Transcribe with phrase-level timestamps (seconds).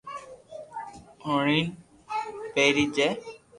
[1.27, 1.65] ھيڙين
[2.53, 3.07] پيري جي